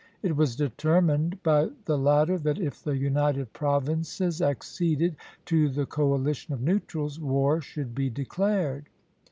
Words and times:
It 0.23 0.35
was 0.35 0.55
determined 0.55 1.43
by 1.43 1.69
the 1.85 1.95
latter 1.95 2.39
that 2.39 2.57
if 2.59 2.81
the 2.83 2.97
United 2.97 3.53
Provinces 3.53 4.41
acceded 4.41 5.15
to 5.45 5.69
the 5.69 5.85
coalition 5.85 6.55
of 6.55 6.61
neutrals, 6.63 7.19
war 7.19 7.61
should 7.61 7.93
be 7.93 8.09
declared. 8.09 8.89